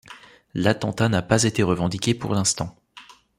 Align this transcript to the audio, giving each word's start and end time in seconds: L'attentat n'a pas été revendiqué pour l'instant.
L'attentat 0.55 1.09
n'a 1.09 1.21
pas 1.21 1.43
été 1.43 1.61
revendiqué 1.61 2.15
pour 2.15 2.33
l'instant. 2.33 2.75